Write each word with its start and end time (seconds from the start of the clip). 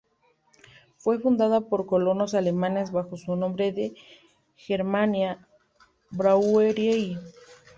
Fue 0.97 1.19
fundada 1.19 1.61
por 1.69 1.85
colonos 1.85 2.33
alemanes 2.33 2.91
bajo 2.91 3.15
el 3.27 3.39
nombre 3.39 3.71
de 3.71 3.93
Germania-Brauerei. 4.55 7.19